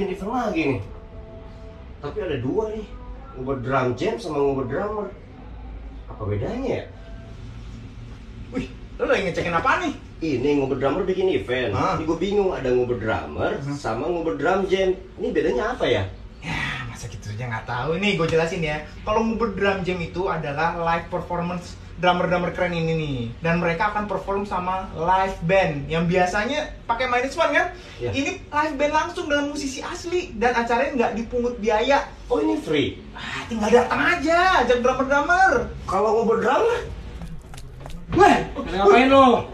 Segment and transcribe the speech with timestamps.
[0.00, 0.80] Bikin event lagi nih.
[2.00, 2.88] Tapi ada dua nih,
[3.36, 5.12] ngubur drum jam sama ngubur drummer.
[6.08, 6.84] Apa bedanya ya?
[8.48, 9.92] Wih, lo lagi ngecekin apa nih?
[10.24, 11.76] Ini ngubur drummer bikin event.
[11.76, 12.00] Hah?
[12.00, 14.96] Ini gue bingung ada ngubur drummer sama ngubur drum jam.
[15.20, 16.08] Ini bedanya apa ya?
[16.40, 18.00] Ya, masa gitu aja nggak tahu.
[18.00, 18.80] Nih, gue jelasin ya.
[19.04, 23.18] Kalau ngubur drum jam itu adalah live performance drummer-drummer keren ini nih.
[23.44, 27.76] Dan mereka akan perform sama live band yang biasanya pakai minus one kan?
[28.00, 28.10] Iya.
[28.16, 32.08] Ini live band langsung dengan musisi asli dan acaranya nggak dipungut biaya.
[32.32, 32.98] Oh ini free.
[33.12, 35.68] Ah, tinggal datang aja, ajak drummer-drummer.
[35.84, 36.78] Kalau ngubur drummer?
[38.10, 39.46] Wah, ngapain lo?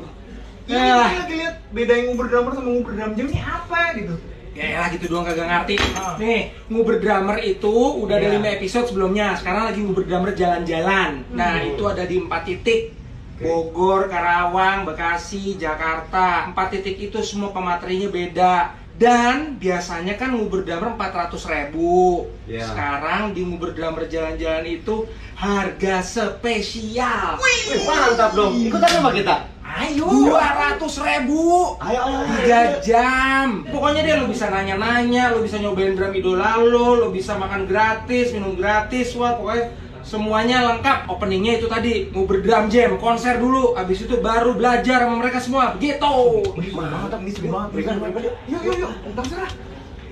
[0.67, 1.07] ini Ya.
[1.07, 4.15] kita lagi lihat beda yang ngubur drummer sama ngubur drum jam ini apa gitu.
[4.57, 5.77] Ya lah gitu doang kagak ngerti.
[5.93, 6.17] Ah.
[6.17, 6.41] Nih,
[6.73, 7.69] nguber drummer itu
[8.01, 8.41] udah ada Iya.
[8.41, 9.37] 5 episode sebelumnya.
[9.37, 11.29] Sekarang lagi nguber drummer jalan-jalan.
[11.31, 11.69] Nah, Hmm.
[11.77, 12.97] itu ada di 4 titik.
[13.37, 16.49] Bogor, Karawang, Bekasi, Jakarta.
[16.49, 18.55] 4 titik itu semua pematerinya beda.
[18.97, 22.65] Dan biasanya kan nguber drummer 400 ribu Iya.
[22.65, 25.05] Sekarang di nguber drummer jalan-jalan itu
[25.37, 28.57] harga spesial Wih, mantap dong.
[28.57, 29.37] Ikutan sama kita.
[29.67, 32.27] Ayo 200 ribu Ayo, ayo, ayo.
[32.39, 37.35] tiga jam pokoknya deh lo bisa nanya-nanya lo bisa nyobain drum idola lo lo bisa
[37.35, 39.75] makan gratis minum gratis wah pokoknya
[40.07, 45.19] semuanya lengkap openingnya itu tadi mau berdrum jam konser dulu abis itu baru belajar sama
[45.19, 47.69] mereka semua gitu Wih, mantap nih banget.
[47.75, 48.23] Berikan, berikan.
[48.47, 48.91] Yuk, yuk, yuk.
[49.19, 49.51] Terserah.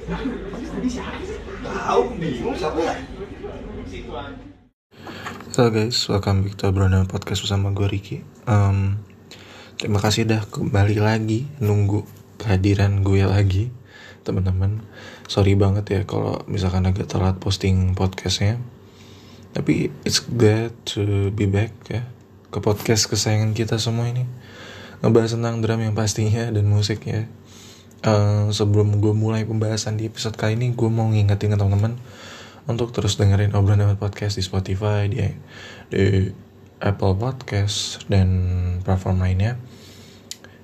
[0.05, 1.39] Tadi siapa sih?
[1.63, 2.95] Tahu bingung siapa ya?
[5.55, 8.99] Halo guys, welcome back to Brona Podcast bersama gue Ricky Em,
[9.75, 12.07] Terima kasih dah kembali lagi nunggu
[12.39, 13.75] kehadiran gue lagi
[14.23, 14.87] teman-teman.
[15.27, 18.63] Sorry banget ya kalau misalkan agak telat posting podcastnya.
[19.51, 22.03] Tapi it's glad to be back ya
[22.51, 24.31] Ke podcast kesayangan kita semua ini.
[25.03, 27.27] Ngebahas tentang drum yang pastinya dan musik ya.
[28.07, 31.99] Eh, Sebelum gue mulai pembahasan di episode kali ini Gue mau ngingetin ke teman-teman
[32.65, 35.21] untuk terus dengerin obrolan podcast di Spotify, di,
[35.93, 36.33] di
[36.85, 38.29] Apple Podcast dan
[38.85, 39.57] platform lainnya.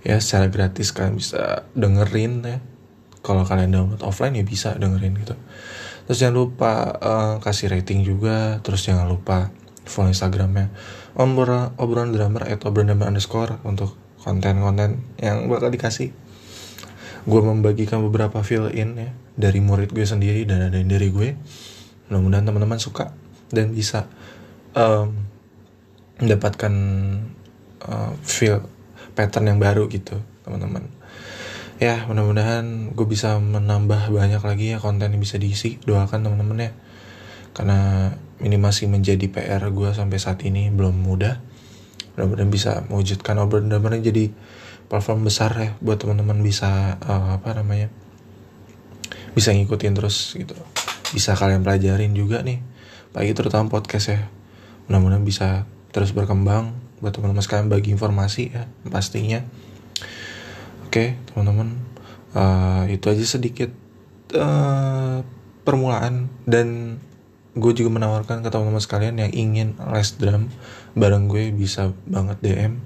[0.05, 2.59] Ya secara gratis kalian bisa dengerin ya.
[3.25, 5.37] Kalau kalian download offline ya bisa dengerin gitu.
[6.05, 8.61] Terus jangan lupa eh, kasih rating juga.
[8.61, 9.49] Terus jangan lupa
[9.91, 10.71] follow Instagramnya
[11.19, 16.15] obrolan obrolan drummer atau obrolan drummer underscore untuk konten-konten yang bakal dikasih
[17.21, 21.37] gue membagikan beberapa fill in ya dari murid gue sendiri dan ada dari gue
[22.09, 23.13] mudah-mudahan teman-teman suka
[23.53, 24.09] dan bisa
[24.73, 25.30] em,
[26.21, 26.75] mendapatkan
[27.89, 28.63] eh, feel
[29.17, 30.87] pattern yang baru gitu teman-teman.
[31.81, 35.81] Ya mudah-mudahan gue bisa menambah banyak lagi ya konten yang bisa diisi.
[35.81, 36.73] Doakan teman-teman ya.
[37.57, 38.13] Karena
[38.45, 41.41] ini masih menjadi PR gue sampai saat ini belum mudah.
[42.15, 44.29] Mudah-mudahan bisa mewujudkan obrolan dan jadi
[44.93, 47.89] platform besar ya buat teman-teman bisa eh, apa namanya
[49.33, 50.53] bisa ngikutin terus gitu.
[51.17, 52.61] Bisa kalian pelajarin juga nih.
[53.11, 54.21] Pagi terutama podcast ya.
[54.87, 59.43] Mudah-mudahan bisa terus berkembang buat teman-teman sekalian bagi informasi ya pastinya.
[60.87, 61.79] Oke teman-teman
[62.35, 63.71] eh, itu aja sedikit
[64.35, 65.19] eh,
[65.65, 66.99] permulaan dan
[67.51, 70.47] gue juga menawarkan ke teman-teman sekalian yang ingin les drum
[70.95, 72.79] bareng gue bisa banget DM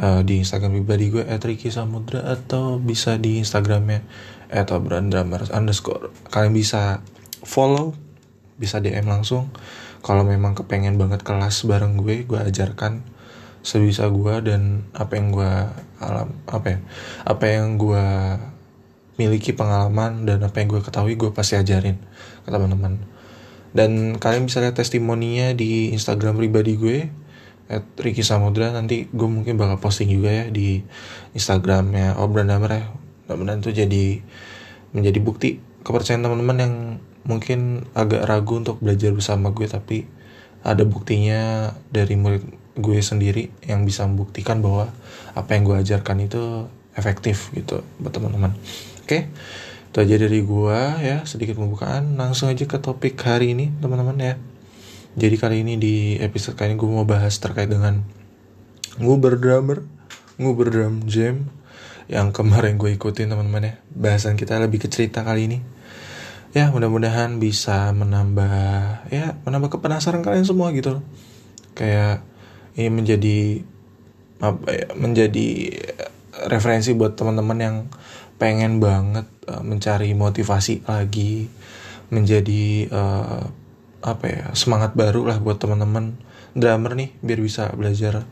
[0.00, 4.00] eh, di Instagram pribadi gue @ricky samudra atau bisa di Instagramnya
[4.54, 6.14] atau brand drummers underscore.
[6.30, 7.02] Kalian bisa
[7.44, 7.92] follow
[8.54, 9.50] bisa DM langsung
[10.04, 13.00] kalau memang kepengen banget kelas bareng gue gue ajarkan
[13.64, 15.52] sebisa gue dan apa yang gue
[16.04, 16.78] alam apa ya
[17.24, 18.04] apa yang gue
[19.14, 21.98] miliki pengalaman dan apa yang gue ketahui gue pasti ajarin
[22.42, 22.98] ke teman-teman.
[23.74, 26.98] Dan kalian bisa lihat testimoninya di Instagram pribadi gue
[27.70, 28.70] at Ricky Samudra.
[28.70, 30.82] Nanti gue mungkin bakal posting juga ya di
[31.34, 32.18] Instagramnya.
[32.18, 32.84] Obran Damer ya.
[33.26, 34.04] Mudah-mudahan itu jadi
[34.94, 36.74] menjadi bukti kepercayaan teman-teman yang
[37.24, 40.04] mungkin agak ragu untuk belajar bersama gue tapi
[40.64, 42.44] ada buktinya dari murid
[42.74, 44.90] gue sendiri yang bisa membuktikan bahwa
[45.36, 46.66] apa yang gue ajarkan itu
[46.96, 48.56] efektif gitu buat teman-teman.
[49.04, 49.28] Oke
[49.94, 52.18] itu aja dari gue ya sedikit pembukaan.
[52.18, 54.34] Langsung aja ke topik hari ini teman-teman ya.
[55.14, 58.02] Jadi kali ini di episode kali ini gue mau bahas terkait dengan
[58.98, 59.86] nguber drummer
[60.34, 61.46] nguber drum jam
[62.10, 63.74] yang kemarin gue ikutin teman-teman ya.
[63.94, 65.58] Bahasan kita lebih ke cerita kali ini
[66.54, 70.96] ya mudah-mudahan bisa menambah ya menambah kepenasaran kalian semua gitu.
[70.96, 71.04] Loh
[71.74, 72.22] kayak
[72.78, 73.38] ini menjadi
[74.38, 75.46] apa ya menjadi
[76.46, 77.76] referensi buat teman-teman yang
[78.38, 81.50] pengen banget uh, mencari motivasi lagi
[82.10, 83.42] menjadi uh,
[84.04, 86.14] apa ya semangat baru lah buat teman-teman.
[86.54, 88.22] Drummer nih biar bisa belajar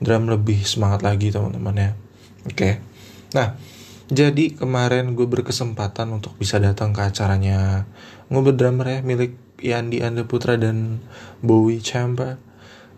[0.00, 1.90] drum lebih semangat lagi teman-teman ya.
[2.48, 2.80] Oke.
[3.36, 3.56] Nah
[4.06, 7.90] jadi kemarin gue berkesempatan untuk bisa datang ke acaranya
[8.30, 11.02] ngobrol drummer ya milik Yandi Anda Putra dan
[11.40, 12.38] Bowie Champa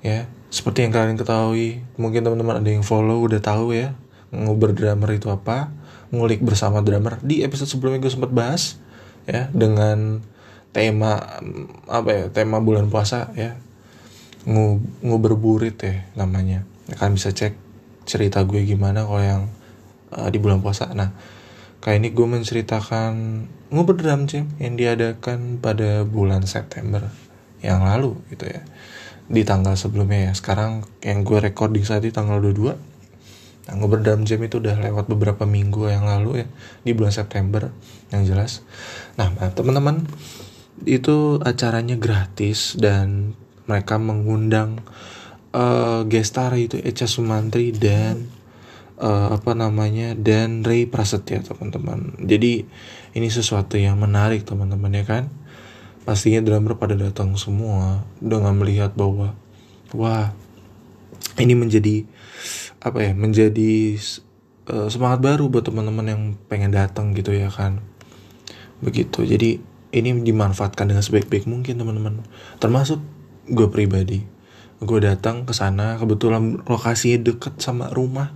[0.05, 0.29] ya.
[0.49, 3.93] Seperti yang kalian ketahui mungkin teman-teman ada yang follow udah tahu ya
[4.33, 5.73] ngobrol drummer itu apa
[6.13, 7.21] ngulik bersama drummer.
[7.21, 8.81] Di episode sebelumnya gue sempat bahas
[9.29, 10.25] ya dengan
[10.73, 11.41] tema
[11.89, 13.57] apa ya tema bulan puasa ya.
[14.49, 16.65] Ngu nguberburit ya namanya.
[16.97, 17.57] Kalian bisa cek
[18.09, 19.43] cerita gue gimana kalau yang
[20.15, 20.91] uh, di bulan puasa.
[20.93, 21.13] Nah
[21.79, 23.13] kali ini gue menceritakan
[23.71, 27.07] ngobrol drum jam yang diadakan pada bulan September
[27.65, 28.63] yang lalu gitu ya.
[29.29, 30.33] Di tanggal sebelumnya ya.
[30.33, 32.89] Sekarang yang gue recording saat ini tanggal 22
[33.69, 36.47] Nah, ngobrol dalam jam itu udah lewat beberapa minggu yang lalu ya
[36.89, 37.69] di bulan September
[38.09, 38.65] yang jelas.
[39.21, 40.09] Nah, teman-teman
[40.89, 43.37] itu acaranya gratis dan
[43.69, 44.81] mereka mengundang
[45.53, 48.33] uh, gestar itu Echa Sumantri dan
[48.99, 52.19] uh, apa namanya dan Ray Prasetya teman-teman.
[52.21, 52.67] Jadi
[53.15, 55.31] ini sesuatu yang menarik teman-teman ya kan.
[56.03, 59.37] Pastinya drummer pada datang semua dengan melihat bahwa
[59.93, 60.33] wah
[61.37, 62.09] ini menjadi
[62.79, 63.99] apa ya menjadi
[64.73, 67.85] uh, semangat baru buat teman-teman yang pengen datang gitu ya kan?
[68.81, 69.27] Begitu.
[69.27, 72.25] Jadi ini dimanfaatkan dengan sebaik-baik mungkin teman-teman.
[72.61, 73.01] Termasuk
[73.49, 74.25] gue pribadi.
[74.79, 78.31] Gue datang ke sana kebetulan lokasinya deket sama rumah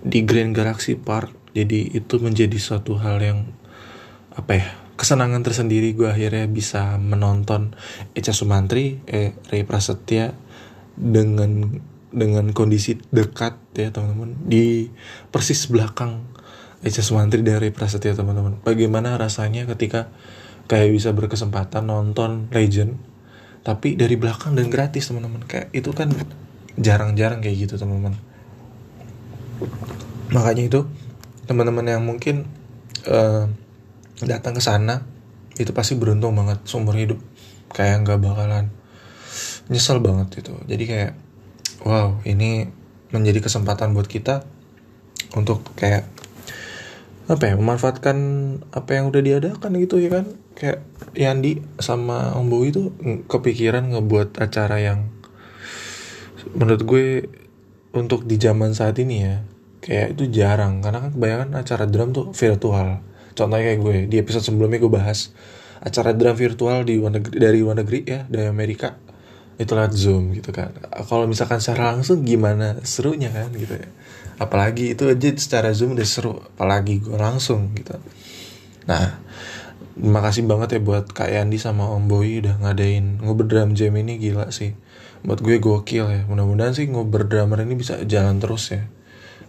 [0.00, 3.38] di Grand Galaxy Park jadi itu menjadi suatu hal yang
[4.32, 7.72] apa ya kesenangan tersendiri gue akhirnya bisa menonton
[8.12, 10.36] Echa Sumantri eh Ray Prasetya
[10.94, 11.80] dengan
[12.12, 14.36] dengan kondisi dekat ya teman-teman.
[14.44, 14.92] Di
[15.32, 16.28] persis belakang
[16.84, 18.60] Echa Sumantri dari Prasetya teman-teman.
[18.60, 20.12] Bagaimana rasanya ketika
[20.68, 23.00] kayak bisa berkesempatan nonton Legend
[23.60, 25.48] tapi dari belakang dan gratis teman-teman.
[25.48, 26.12] Kayak itu kan
[26.76, 28.29] jarang-jarang kayak gitu teman-teman
[30.30, 30.80] makanya itu
[31.44, 32.46] teman-teman yang mungkin
[33.08, 33.50] uh,
[34.22, 35.04] datang ke sana
[35.58, 37.18] itu pasti beruntung banget seumur hidup.
[37.70, 38.74] Kayak nggak bakalan
[39.70, 41.12] nyesel banget itu jadi kayak
[41.86, 42.66] wow ini
[43.14, 44.42] menjadi kesempatan buat kita
[45.38, 46.10] untuk kayak
[47.30, 48.18] apa ya memanfaatkan
[48.74, 50.26] apa yang udah diadakan gitu ya kan?
[50.58, 50.82] Kayak
[51.14, 52.90] Yandi sama Om Bowie itu
[53.30, 55.06] kepikiran ngebuat acara yang
[56.58, 57.06] menurut gue
[57.94, 59.46] untuk di zaman saat ini ya
[59.80, 63.00] kayak itu jarang karena kan kebanyakan acara drum tuh virtual.
[63.32, 65.32] Contohnya kayak gue di episode sebelumnya gue bahas
[65.80, 68.92] acara drum virtual di luar negeri, dari luar negeri ya dari Amerika
[69.60, 70.72] itu lewat zoom gitu kan.
[71.08, 73.88] Kalau misalkan secara langsung gimana serunya kan gitu ya.
[74.40, 77.96] Apalagi itu aja secara zoom udah seru apalagi gue langsung gitu.
[78.84, 79.20] Nah
[80.00, 84.20] makasih banget ya buat Kak Yandi sama Om Boy udah ngadain ngobrol drum jam ini
[84.20, 84.76] gila sih.
[85.24, 88.84] Buat gue gokil ya mudah-mudahan sih ngobrol drummer ini bisa jalan terus ya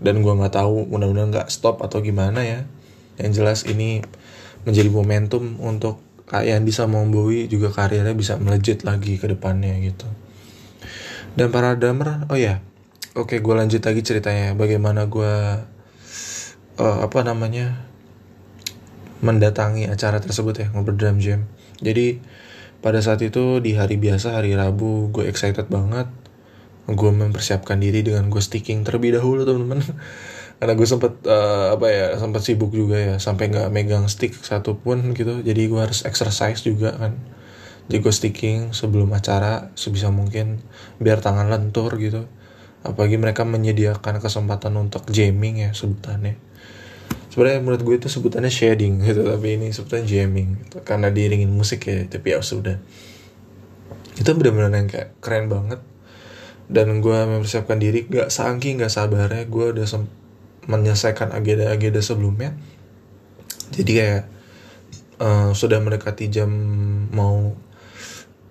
[0.01, 2.59] dan gue nggak tahu mudah-mudahan nggak stop atau gimana ya
[3.21, 4.01] yang jelas ini
[4.65, 6.01] menjadi momentum untuk
[6.71, 10.07] sama Om Bowie juga karirnya bisa melejit lagi ke depannya gitu.
[11.35, 12.63] Dan para drummer, oh ya,
[13.19, 14.55] oke gue lanjut lagi ceritanya.
[14.55, 15.33] Bagaimana gue,
[16.79, 17.83] uh, apa namanya,
[19.19, 21.51] mendatangi acara tersebut ya, ngobrol drum jam.
[21.83, 22.23] Jadi
[22.79, 26.07] pada saat itu di hari biasa, hari Rabu, gue excited banget.
[26.89, 29.81] Gue mempersiapkan diri dengan gue sticking terlebih dahulu teman-teman.
[30.61, 35.17] Karena gue sempet uh, apa ya sempet sibuk juga ya sampai nggak megang stick satupun
[35.17, 35.41] gitu.
[35.41, 37.17] Jadi gue harus exercise juga kan.
[37.89, 40.61] Jadi gue sticking sebelum acara sebisa mungkin
[41.01, 42.29] biar tangan lentur gitu.
[42.85, 46.37] Apalagi mereka menyediakan kesempatan untuk jamming ya sebutannya.
[47.33, 50.77] Sebenarnya menurut gue itu sebutannya shading gitu tapi ini sebutannya jamming gitu.
[50.85, 52.77] karena diiringin musik ya tapi ya sudah.
[54.13, 55.81] Itu benar-benar yang kayak keren banget
[56.71, 59.85] dan gue mempersiapkan diri gak saking gak sabarnya gue udah
[60.71, 62.55] menyelesaikan agenda-agenda sebelumnya.
[63.75, 64.23] Jadi kayak
[65.19, 66.49] uh, sudah mendekati jam
[67.11, 67.51] mau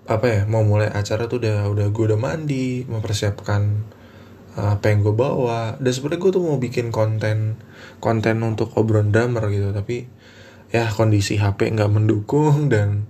[0.05, 3.61] apa ya mau mulai acara tuh udah udah gue udah mandi mempersiapkan
[4.53, 5.81] uh, apa yang gue bawa.
[5.81, 7.57] Dan sebenarnya gue tuh mau bikin konten
[7.97, 10.05] konten untuk obrolan drummer gitu tapi
[10.69, 13.09] ya kondisi HP nggak mendukung dan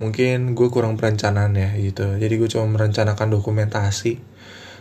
[0.00, 2.20] mungkin gue kurang perencanaan ya gitu.
[2.20, 4.29] Jadi gue cuma merencanakan dokumentasi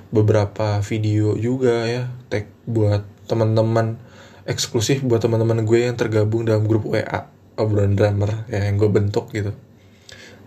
[0.09, 4.01] beberapa video juga ya tag buat teman-teman
[4.49, 9.29] eksklusif buat teman-teman gue yang tergabung dalam grup WA obrolan drummer ya yang gue bentuk
[9.29, 9.53] gitu.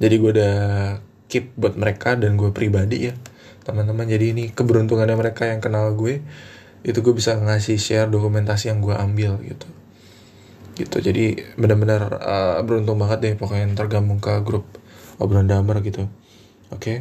[0.02, 0.56] Jadi gue udah
[1.30, 3.14] keep buat mereka dan gue pribadi ya
[3.62, 4.10] teman-teman.
[4.10, 6.18] Jadi ini keberuntungannya mereka yang kenal gue
[6.82, 9.68] itu gue bisa ngasih share dokumentasi yang gue ambil gitu.
[10.74, 14.66] Gitu jadi benar-benar uh, beruntung banget deh pokoknya yang tergabung ke grup
[15.22, 16.10] obrolan drummer gitu.
[16.74, 16.82] Oke?
[16.82, 16.98] Okay?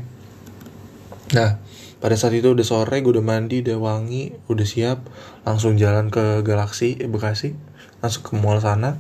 [1.32, 1.64] nah
[2.02, 5.06] pada saat itu udah sore gue udah mandi udah wangi udah siap
[5.46, 7.54] langsung jalan ke Galaxy eh, Bekasi.
[8.02, 8.98] Langsung ke mall sana.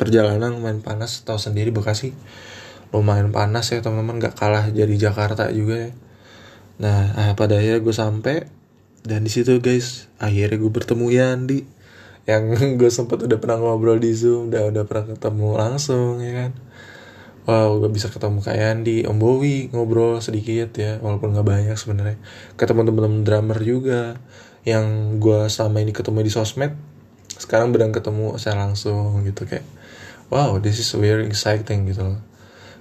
[0.00, 2.16] Perjalanan lumayan panas tahu sendiri Bekasi.
[2.96, 5.90] Lumayan panas ya teman-teman nggak kalah jadi Jakarta juga ya.
[6.80, 8.48] Nah ah, pada akhirnya gue sampai
[9.04, 11.60] dan di situ guys akhirnya gue bertemu Yandi
[12.28, 16.50] yang gue sempet udah pernah ngobrol di zoom udah udah pernah ketemu langsung ya kan
[17.48, 22.18] wow gue bisa ketemu Kak Yandi Om Bowi ngobrol sedikit ya walaupun nggak banyak sebenarnya.
[22.60, 24.20] Ketemu temen-temen drummer juga
[24.68, 26.72] yang gue selama ini ketemu di sosmed.
[27.40, 29.64] Sekarang benar ketemu saya langsung gitu kayak
[30.28, 32.20] wow this is very exciting gitu loh.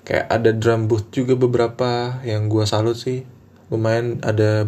[0.03, 3.23] Kayak ada drum booth juga beberapa yang gue salut sih.
[3.69, 4.67] Lumayan ada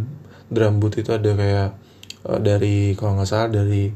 [0.52, 1.70] drum booth itu ada kayak
[2.28, 3.92] uh, dari kalau nggak salah dari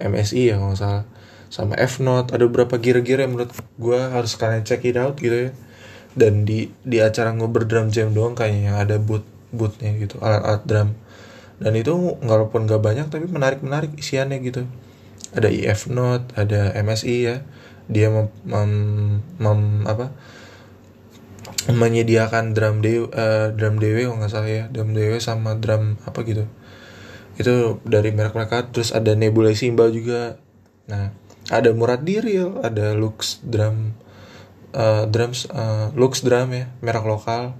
[0.00, 1.04] MSI ya kalau nggak salah
[1.50, 5.50] sama F Note ada beberapa gear-gear yang menurut gue harus kalian check it out gitu
[5.50, 5.52] ya.
[6.14, 10.62] Dan di di acara ngobrol drum jam doang kayaknya yang ada boot bootnya gitu alat-alat
[10.62, 10.88] drum.
[11.58, 11.92] Dan itu
[12.22, 14.62] walaupun nggak banyak tapi menarik menarik isiannya gitu.
[15.34, 17.36] Ada IF Note ada MSI ya.
[17.90, 18.72] Dia mem, mem,
[19.42, 20.14] mem- apa?
[21.66, 24.64] Menyediakan drum dew eh, drum dewe kalau nggak salah ya.
[24.70, 26.46] Drum dewe sama drum apa gitu.
[27.34, 28.70] Itu dari merek mereka.
[28.70, 30.38] Terus ada Nebula Simbal juga.
[30.86, 31.19] Nah
[31.50, 33.92] ada Murad Diril ada Lux drum
[34.70, 37.58] eh, drums eh, Lux drum ya merek lokal.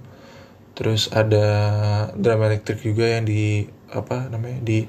[0.71, 1.45] Terus ada
[2.15, 4.87] drum elektrik juga yang di apa namanya di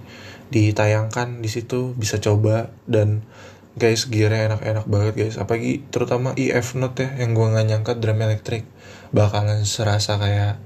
[0.54, 2.70] ditayangkan di situ bisa coba.
[2.86, 3.26] Dan
[3.74, 5.36] guys gearnya enak-enak banget guys.
[5.36, 8.64] Apalagi terutama IF Note ya yang gue nggak nyangka drum elektrik
[9.10, 10.62] bakalan serasa kayak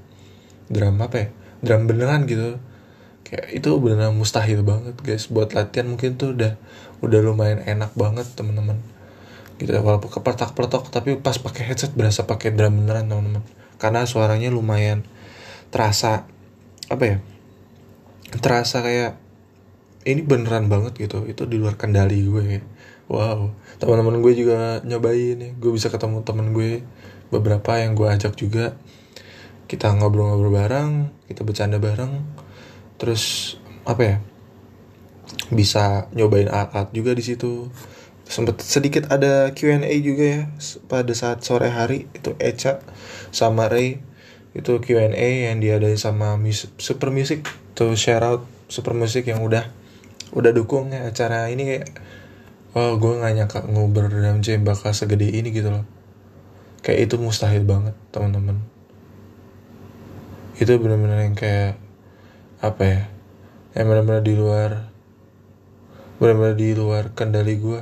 [0.68, 1.28] drum apa ya
[1.64, 2.60] drum beneran gitu.
[3.26, 5.32] Kayak itu beneran mustahil banget guys.
[5.32, 6.60] Buat latihan mungkin tuh udah
[7.06, 8.78] udah lumayan enak banget teman-teman.
[9.56, 13.42] Gitu walaupun kepertak pertok tapi pas pakai headset berasa pakai drum beneran teman-teman.
[13.80, 15.06] Karena suaranya lumayan
[15.70, 16.28] terasa
[16.86, 17.16] apa ya
[18.38, 19.18] terasa kayak
[20.06, 21.24] ini beneran banget gitu.
[21.24, 22.62] Itu di luar kendali gue.
[23.06, 23.54] Wow.
[23.78, 26.82] Teman-teman gue juga nyobain nih gue bisa ketemu temen gue
[27.30, 28.74] beberapa yang gue ajak juga.
[29.66, 30.90] Kita ngobrol-ngobrol bareng
[31.26, 32.22] kita bercanda bareng.
[32.96, 34.16] Terus apa ya
[35.50, 37.70] bisa nyobain alat juga di situ.
[38.26, 40.42] Sempet sedikit ada Q&A juga ya
[40.90, 42.82] pada saat sore hari itu Echa
[43.30, 44.02] sama Ray
[44.56, 46.34] itu Q&A yang diadain sama
[46.80, 47.46] Super Music.
[47.78, 49.70] Tuh share out Super Music yang udah
[50.34, 51.86] udah dukung ya acara ini kayak
[52.74, 55.86] oh gue nggak nyangka ngobrol dalam jam bakal segede ini gitu loh.
[56.82, 58.58] Kayak itu mustahil banget teman-teman.
[60.58, 61.78] Itu benar-benar yang kayak
[62.64, 63.02] apa ya
[63.76, 64.95] yang benar-benar di luar
[66.16, 67.80] benar-benar di luar kendali gue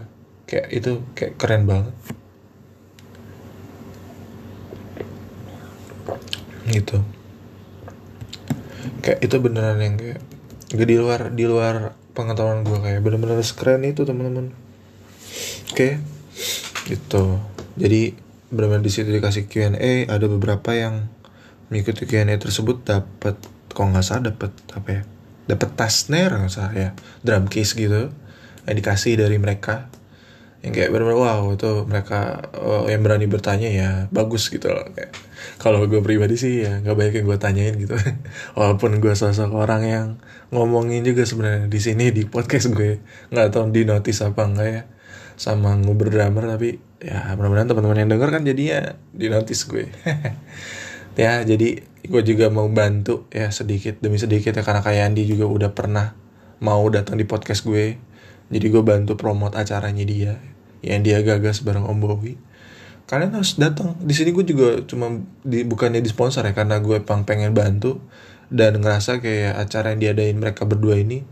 [0.50, 1.95] kayak itu kayak keren banget.
[6.67, 6.99] Gitu.
[9.05, 10.21] Kayak itu beneran yang kayak
[10.75, 14.50] gak di luar di luar pengetahuan gue kayak bener-bener sekeren itu teman-teman.
[15.71, 16.03] Oke.
[16.91, 17.25] Gitu.
[17.79, 18.19] Jadi
[18.50, 21.07] benar-benar di situ dikasih Q&A ada beberapa yang
[21.71, 23.38] mengikuti Q&A tersebut dapat
[23.75, 25.03] kok nggak salah dapat apa ya?
[25.45, 26.91] Dapat tas snare nggak salah ya.
[27.23, 28.11] Drum case gitu
[28.73, 29.92] dikasih dari mereka
[30.64, 34.88] yang kayak benar-benar wow itu mereka oh, yang berani bertanya ya bagus gitu loh.
[34.97, 35.12] Kayak
[35.61, 37.92] kalau gue pribadi sih ya nggak banyak yang gue tanyain gitu.
[38.56, 40.06] Walaupun gue sosok orang yang
[40.49, 42.97] ngomongin juga sebenarnya di sini di podcast gue
[43.28, 44.83] nggak tahu di notice apa enggak ya
[45.37, 48.78] sama ngobrol drummer tapi ya mudah-mudahan teman-teman yang denger kan jadinya
[49.12, 49.85] di notice gue.
[51.14, 55.47] Ya jadi gue juga mau bantu ya sedikit demi sedikit ya karena kayak Andi juga
[55.47, 56.11] udah pernah
[56.59, 57.94] mau datang di podcast gue
[58.53, 60.41] jadi gue bantu promote acaranya dia
[60.85, 62.35] yang dia gagas bareng Om Bowi
[63.05, 63.97] kalian harus datang.
[64.01, 65.13] Di sini gue juga cuma
[65.45, 68.01] di, bukannya di sponsor ya karena gue pang pengen bantu
[68.49, 71.25] dan ngerasa kayak acara yang diadain mereka berdua ini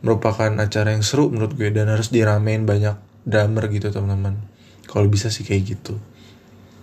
[0.00, 2.96] merupakan acara yang seru menurut gue dan harus diramein banyak
[3.28, 4.40] drummer gitu teman-teman.
[4.88, 6.00] Kalau bisa sih kayak gitu.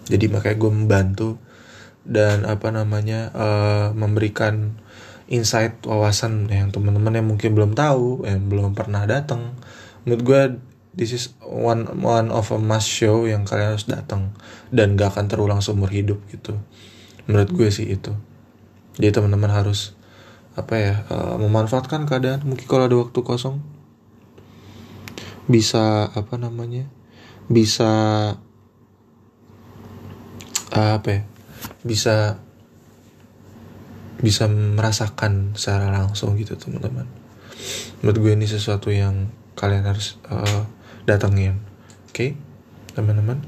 [0.07, 1.29] Jadi makanya gue membantu
[2.07, 4.77] dan apa namanya eh, memberikan
[5.27, 9.55] insight wawasan yang teman-teman yang mungkin belum tahu yang belum pernah datang.
[10.07, 10.41] Menurut gue
[10.95, 14.33] this is one one of a must show yang kalian harus datang
[14.71, 16.55] dan gak akan terulang seumur hidup gitu.
[17.27, 18.15] Menurut gue sih itu.
[18.97, 19.93] Jadi teman-teman harus
[20.57, 22.47] apa ya eh, memanfaatkan keadaan.
[22.47, 23.59] Mungkin kalau ada waktu kosong
[25.47, 26.87] bisa apa namanya
[27.47, 27.91] bisa
[30.71, 31.21] eh, apa ya
[31.83, 32.43] bisa
[34.21, 37.05] bisa merasakan secara langsung gitu teman-teman.
[38.01, 40.63] Menurut gue ini sesuatu yang kalian harus eh,
[41.05, 41.61] datengin.
[42.09, 42.37] Oke
[42.97, 43.45] teman-teman?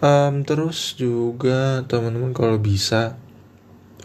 [0.00, 3.20] Em, terus juga teman-teman kalau bisa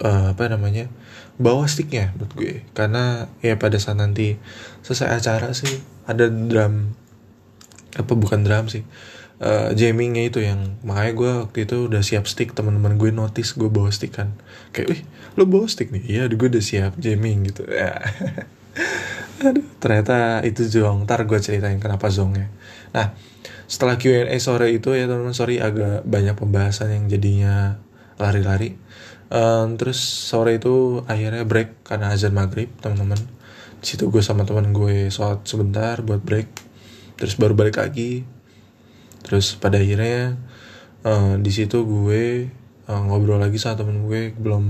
[0.03, 0.91] eh, apa namanya
[1.39, 2.55] bawa sticknya menurut gue.
[2.75, 4.35] Karena ya pada saat nanti
[4.83, 6.95] selesai acara sih ada drum.
[7.95, 8.83] Apa bukan drum sih
[9.43, 13.67] Eh, jammingnya itu yang makanya gue waktu itu udah siap stick teman-teman gue notice gue
[13.67, 14.31] bawa stick kan.
[14.71, 15.01] Kayak wih
[15.35, 15.99] lo bawa stick nih?
[16.07, 17.67] Iya gue udah siap jamming gitu.
[17.83, 17.99] Ya.
[19.43, 21.03] Aduh ternyata itu zong.
[21.03, 22.47] Ntar gue ceritain kenapa zongnya.
[22.95, 23.19] Nah
[23.67, 27.83] setelah Q&A sore itu ya teman-teman sorry agak banyak pembahasan yang jadinya
[28.15, 28.79] lari-lari.
[29.27, 33.19] Em, terus sore itu akhirnya break karena azan maghrib teman-teman.
[33.83, 36.47] Situ gue sama teman gue sholat sebentar buat break.
[37.19, 38.23] Terus baru balik lagi
[39.23, 40.35] terus pada akhirnya
[41.07, 42.47] eh, di situ gue
[42.83, 44.63] eh, ngobrol lagi sama temen gue belum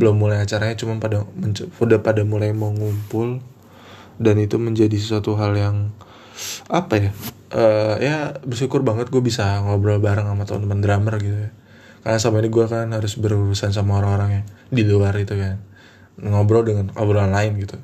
[0.00, 1.28] belum mulai acaranya cuma pada
[1.80, 3.44] udah pada mulai mau ngumpul.
[4.20, 5.76] Dan itu menjadi sesuatu hal yang
[6.68, 7.10] apa ya
[7.52, 11.50] eh, ya bersyukur banget gue bisa ngobrol bareng sama teman-teman drummer gitu ya.
[12.00, 15.60] Karena sama ini gue kan harus berurusan sama orang-orang yang di luar itu kan.
[16.20, 17.76] Ngobrol dengan obrolan lain gitu.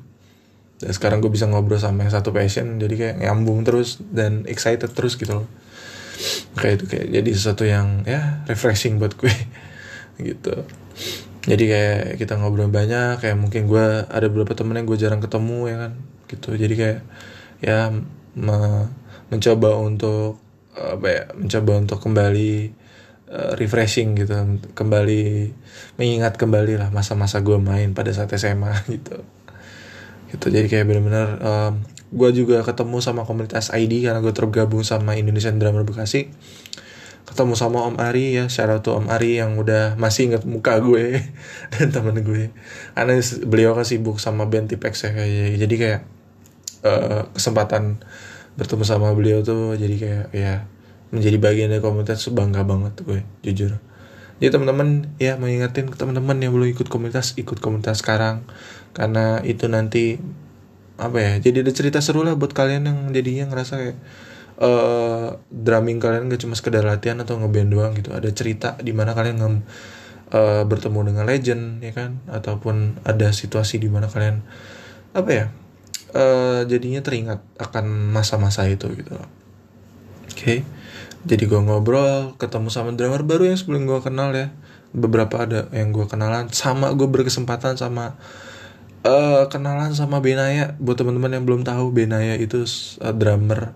[0.77, 4.93] Dan sekarang gue bisa ngobrol sama yang satu passion jadi kayak nyambung terus dan excited
[4.93, 5.49] terus gitu loh
[6.57, 9.33] kayak itu kayak jadi sesuatu yang ya refreshing buat gue.
[10.17, 10.65] Gitu.
[11.47, 15.59] Jadi kayak kita ngobrol banyak kayak mungkin gue ada beberapa temen yang gue jarang ketemu
[15.69, 15.91] ya kan?
[16.27, 16.49] Gitu.
[16.57, 16.99] Jadi kayak
[17.61, 17.93] ya
[18.35, 18.89] me-
[19.29, 20.41] mencoba untuk
[20.77, 22.51] apa ya mencoba untuk kembali
[23.31, 24.33] eh, refreshing gitu.
[24.73, 25.53] Kembali
[26.01, 29.21] mengingat kembali lah masa-masa gue main pada saat SMA gitu.
[30.33, 30.45] Gitu.
[30.51, 31.29] Jadi kayak bener-bener
[32.07, 36.31] gue juga ketemu sama komunitas ID karena gue tergabung sama Indonesian Drummer Bekasi.
[37.27, 38.45] Ketemu sama Om Ari ya.
[38.47, 41.19] Shout out Om Ari yang udah masih inget muka gue
[41.75, 42.55] dan temen gue.
[42.95, 46.01] Karena beliau kan sibuk sama band Tipex ya kayak jadi kayak
[46.87, 47.99] eh, kesempatan
[48.55, 50.53] bertemu sama beliau tuh jadi kayak ya
[51.11, 53.79] menjadi bagian dari komunitas bangga banget gue jujur.
[54.37, 58.47] Jadi teman-teman ya mengingetin ke teman-teman yang belum ikut komunitas ikut komunitas sekarang.
[58.95, 60.21] Karena itu nanti
[60.97, 63.97] apa ya jadi ada cerita seru lah buat kalian yang jadinya ngerasa kayak
[64.57, 68.09] eh drumming kalian gak cuma sekedar latihan atau ngeband doang gitu.
[68.09, 69.51] Ada cerita di mana kalian nge
[70.33, 72.17] eh, bertemu dengan legend ya kan?
[72.25, 74.41] Ataupun ada situasi di mana kalian
[75.13, 75.45] apa ya
[76.17, 79.13] eh jadinya teringat akan masa-masa itu gitu.
[80.33, 80.65] Oke
[81.27, 84.53] jadi gue ngobrol ketemu sama drummer baru yang sebelum gue kenal ya.
[84.95, 88.15] Beberapa ada yang gue kenalan sama gue berkesempatan sama
[89.03, 90.77] eh kenalan sama Benaya.
[90.79, 93.73] Buat teman-teman yang belum tahu Benaya itu uh, drummer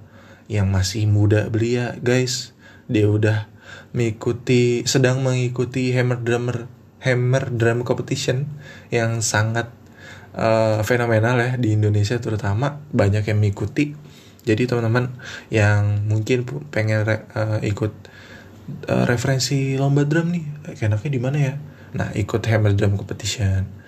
[0.52, 2.56] yang masih muda belia guys.
[2.92, 3.48] Dia udah
[3.96, 6.68] mengikuti sedang mengikuti Hammer Drummer
[7.02, 8.46] Hammer Drum Competition
[8.94, 9.74] yang sangat
[10.38, 12.84] uh, fenomenal ya di Indonesia terutama.
[12.94, 13.98] Banyak yang mengikuti.
[14.42, 15.14] Jadi teman-teman
[15.54, 17.94] yang mungkin pengen re- uh, ikut
[18.90, 20.46] uh, referensi lomba drum nih
[20.82, 21.54] enaknya di mana ya?
[21.94, 23.82] Nah ikut Hammer Drum Competition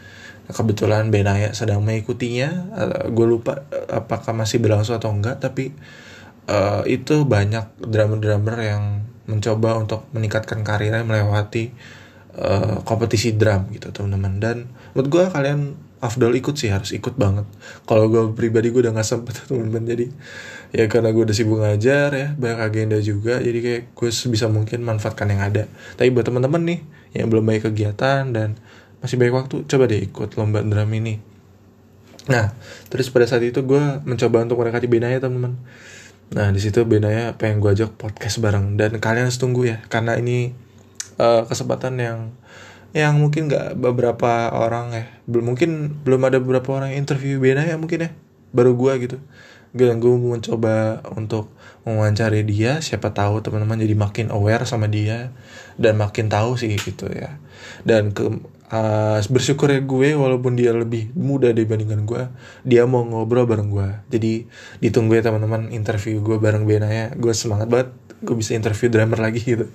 [0.51, 2.75] kebetulan Benaya sedang mengikutinya.
[3.11, 5.71] Gue lupa eh, apakah masih berlangsung atau enggak tapi
[6.49, 8.83] eh, itu banyak drummer-drummer yang
[9.23, 11.71] mencoba untuk meningkatkan karirnya melewati
[12.35, 14.33] eh, kompetisi drum gitu teman-teman.
[14.43, 14.57] Dan
[14.91, 15.59] menurut gue kalian
[16.03, 17.47] afdol ikut sih harus ikut banget.
[17.87, 19.87] Kalau gue pribadi gue udah nggak sempet teman-teman.
[19.87, 20.05] Jadi
[20.75, 24.83] ya karena gue udah sibuk ngajar ya banyak agenda juga jadi kayak gue sebisa mungkin
[24.83, 25.71] manfaatkan yang ada.
[25.95, 26.79] Tapi buat teman-teman nih
[27.15, 28.59] yang belum banyak kegiatan dan
[29.03, 31.19] masih banyak waktu coba deh ikut lomba drum ini.
[32.31, 32.55] Nah
[32.87, 35.59] terus pada saat itu gue mencoba untuk mendekati Benaya teman-teman.
[36.31, 40.15] Nah di situ Benaya pengen gue ajak podcast bareng dan kalian harus tunggu ya karena
[40.15, 40.55] ini
[41.19, 42.19] eh, kesempatan yang
[42.93, 45.05] yang mungkin nggak beberapa orang ya.
[45.27, 48.09] Belum mungkin belum ada beberapa orang yang interview Benaya mungkin ya
[48.55, 49.17] baru gue gitu.
[49.75, 51.51] Gue gue mau mencoba untuk
[51.83, 55.35] mewawancari dia siapa tahu teman-teman jadi makin aware sama dia
[55.75, 57.35] dan makin tahu sih gitu ya.
[57.83, 58.31] Dan ke
[58.73, 62.23] uh, bersyukur ya gue walaupun dia lebih muda dibandingkan gue
[62.65, 63.87] dia mau ngobrol bareng gue.
[64.09, 64.33] Jadi
[64.81, 67.89] ditunggu ya teman-teman interview gue bareng Benaya gue semangat banget
[68.23, 69.69] gue bisa interview drummer lagi gitu.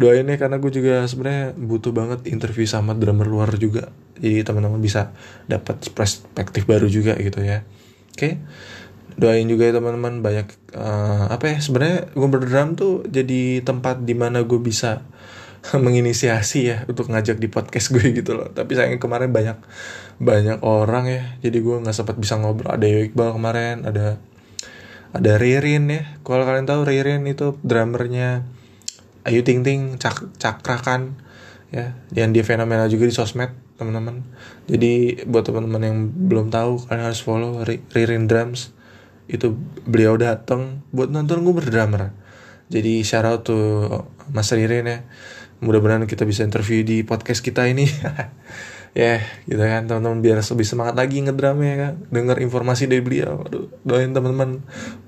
[0.00, 3.92] Doain ya karena gue juga sebenarnya butuh banget interview sama drummer luar juga.
[4.18, 5.14] Jadi teman-teman bisa
[5.46, 7.62] dapat perspektif baru juga gitu ya.
[8.16, 8.40] Oke?
[9.12, 14.16] Doain juga ya teman-teman banyak eh, apa ya sebenarnya gue berdrum tuh jadi tempat di
[14.16, 15.04] mana gue bisa
[15.84, 18.50] menginisiasi ya untuk ngajak di podcast gue gitu loh.
[18.50, 19.58] Tapi sayangnya kemarin banyak
[20.18, 21.22] banyak orang ya.
[21.38, 22.74] Jadi gue nggak sempat bisa ngobrol.
[22.74, 24.18] Ada Iqbal kemarin ada
[25.14, 26.02] ada Ririn ya.
[26.26, 28.42] Kalau kalian tahu Ririn itu drummernya
[29.22, 31.14] Ayu Ting Ting cak cakrakan
[31.70, 31.94] ya.
[32.10, 34.26] Yang dia fenomenal juga di sosmed teman-teman.
[34.66, 38.74] Jadi buat teman-teman yang belum tahu kalian harus follow Ri- Ririn Drums.
[39.30, 39.54] Itu
[39.86, 42.10] beliau datang buat nonton gue berdrummer
[42.72, 43.56] jadi shout out to
[44.32, 44.98] Mas Ririn ya
[45.62, 47.86] mudah-mudahan kita bisa interview di podcast kita ini.
[48.92, 51.94] Ya gitu kan teman-teman biar lebih semangat lagi ngedramnya ya kan.
[52.12, 53.40] Dengar informasi dari beliau.
[53.40, 54.60] Aduh, doain teman-teman.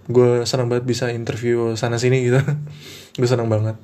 [0.08, 2.40] Gue senang banget bisa interview sana sini gitu.
[3.20, 3.76] Gue senang banget.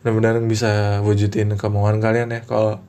[0.00, 2.40] Benar-benar bisa wujudin kemauan kalian ya.
[2.48, 2.80] Kalau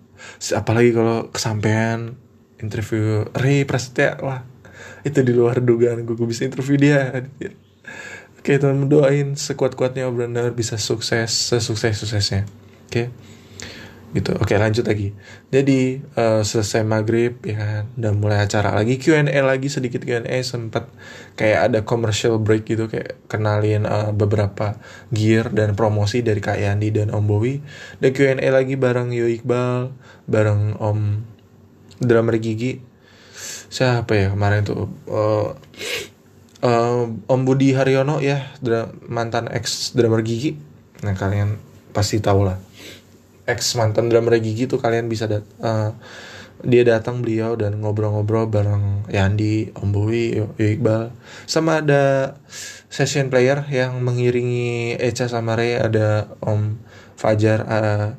[0.55, 2.15] apalagi kalau kesampaian
[2.63, 4.47] interview Ray Prasetya wah
[5.03, 7.27] itu di luar dugaan gue, gue bisa interview dia.
[8.39, 12.62] Oke teman doain sekuat-kuatnya benar bisa sukses sesukses-suksesnya.
[12.93, 13.09] Oke.
[14.13, 14.29] Gitu.
[14.37, 15.09] Oke lanjut lagi.
[15.49, 20.85] Jadi uh, selesai maghrib ya kan, dan mulai acara lagi Q&A lagi sedikit Q&A sempat
[21.33, 24.77] kayak ada commercial break gitu kayak kenalin uh, beberapa
[25.09, 27.57] gear dan promosi dari Kak Yandi dan Om Bowi.
[27.97, 29.89] Dan Q&A lagi bareng Yo Iqbal,
[30.29, 31.25] bareng Om
[31.97, 32.77] drummer Gigi.
[33.73, 34.93] Siapa ya kemarin tuh?
[35.09, 35.57] Uh,
[36.61, 38.53] uh, Om Budi Haryono ya
[39.09, 40.55] mantan ex drummer Gigi
[41.03, 42.57] nah kalian pasti tahu lah
[43.47, 45.91] ex mantan drummer Gigi tuh kalian bisa dat uh,
[46.63, 51.11] dia datang beliau dan ngobrol-ngobrol bareng Yandi, Om Bowi, Iqbal.
[51.43, 52.39] Sama ada
[52.87, 56.79] session player yang mengiringi Echa sama Ray ada Om
[57.19, 58.15] Fajar uh,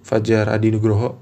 [0.00, 1.20] Fajar Adi Nugroho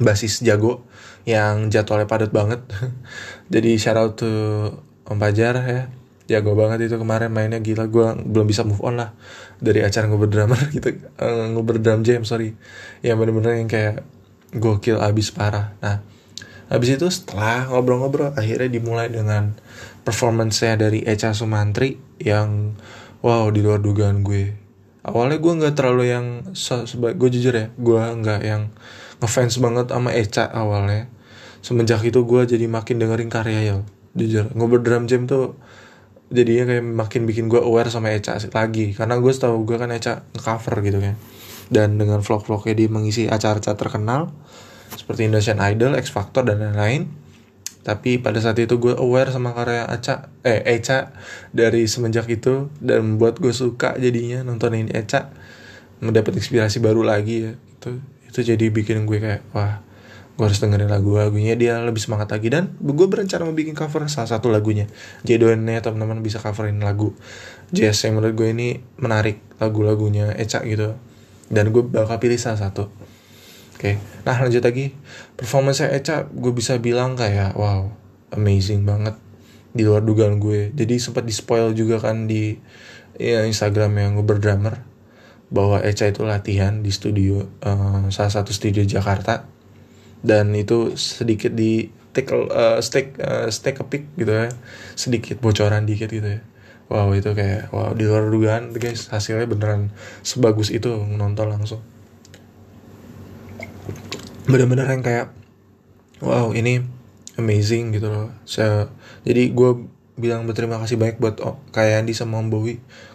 [0.00, 0.88] basis jago
[1.28, 2.64] yang jadwalnya padat banget.
[3.52, 4.32] Jadi shout out to
[5.04, 6.01] Om Pajar ya
[6.32, 9.12] jago banget itu kemarin mainnya gila gue belum bisa move on lah
[9.60, 10.96] dari acara ngobrol drummer gitu.
[11.20, 12.56] Uh, ngobrol drum jam sorry.
[13.04, 14.00] Yang bener-bener yang kayak
[14.56, 15.76] gokil abis parah.
[15.84, 16.00] Nah
[16.72, 19.52] habis itu setelah ngobrol-ngobrol akhirnya dimulai dengan
[20.08, 22.72] performance-nya dari Echa Sumantri yang
[23.20, 24.56] wow di luar dugaan gue.
[25.02, 26.26] Awalnya gue nggak terlalu yang
[26.96, 28.72] gue jujur ya gue nggak yang
[29.20, 31.12] ngefans banget sama Echa awalnya.
[31.62, 33.74] Semenjak itu gue jadi makin dengerin karya ya
[34.16, 34.50] jujur.
[34.56, 35.56] Ngobrol drum jam tuh
[36.32, 38.96] jadinya kayak makin bikin gue aware sama Eca lagi.
[38.96, 41.14] Karena gue tahu gue kan Eca cover gitu kan.
[41.68, 44.32] Dan dengan vlog-vlognya dia mengisi acara-acara terkenal
[44.92, 47.08] seperti Indonesian Idol, X Factor dan lain-lain.
[47.82, 51.12] Tapi pada saat itu gue aware sama karya Eca eh Eca
[51.52, 52.72] dari semenjak itu.
[52.80, 55.30] Dan membuat gue suka jadinya nontonin Eca
[56.02, 57.90] mendapat inspirasi baru lagi ya itu
[58.26, 59.78] itu jadi bikin gue kayak wah
[60.32, 62.48] gue harus dengerin lagu-lagunya dia lebih semangat lagi.
[62.48, 64.88] Dan gue berencana mau bikin cover salah satu lagunya.
[65.24, 67.12] Jadi doainnya teman-teman bisa coverin lagu.
[67.72, 70.96] Jazz yang menurut gue ini menarik lagu-lagunya Eca gitu.
[71.52, 72.88] Dan gue bakal pilih salah satu.
[73.76, 74.96] Oke nah lanjut lagi.
[75.36, 77.92] Performance Eca gue bisa bilang kayak wow
[78.32, 79.16] amazing banget.
[79.72, 80.72] Di luar dugaan gue.
[80.72, 82.56] Jadi sempat di spoil juga kan di
[83.20, 84.80] ya, Instagram yang gue berdrummer
[85.52, 89.51] bahwa Eca itu latihan di studio uh, salah satu studio Jakarta
[90.22, 94.48] dan itu sedikit di take uh, stake uh, stake pick gitu ya.
[94.94, 96.40] Sedikit bocoran dikit gitu ya.
[96.92, 99.10] Wow itu kayak wow di luar dugaan guys.
[99.10, 99.90] Hasilnya beneran
[100.22, 101.82] sebagus itu nonton langsung.
[104.46, 105.26] Bener-bener yang kayak
[106.22, 106.84] wow ini
[107.40, 108.28] amazing gitu loh.
[108.46, 108.92] Saya
[109.26, 109.88] jadi gue
[110.20, 112.52] bilang berterima kasih banyak buat oh, kayak Andi sama Om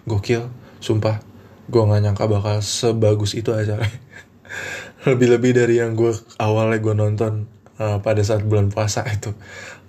[0.09, 0.49] gokil
[0.81, 1.21] sumpah.
[1.69, 3.91] Gue nggak nyangka bakal sebagus itu acaranya
[5.07, 7.47] lebih-lebih dari yang gue awalnya gue nonton
[7.79, 9.31] uh, pada saat bulan puasa itu.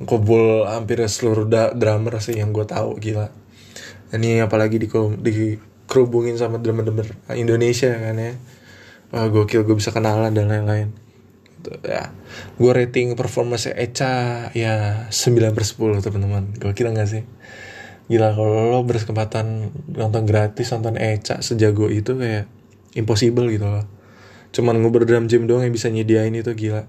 [0.07, 3.29] Kumpul hampir seluruh da drummer sih yang gue tahu gila.
[4.15, 4.89] Ini apalagi di
[5.21, 8.33] di kerubungin sama drummer-drummer Indonesia kan ya.
[9.11, 10.95] Wah gokil gue bisa kenalan dan lain-lain.
[11.59, 12.15] Gitu ya.
[12.55, 16.55] Gue rating performance Echa ya 9 per 10 teman-teman.
[16.61, 17.25] Gokil gak sih?
[18.09, 22.49] Gila kalau lo berkesempatan nonton gratis nonton Echa sejago itu kayak
[22.97, 23.98] impossible gitu loh
[24.53, 26.89] cuman ngobrol drum jam doang yang bisa nyediain itu gila.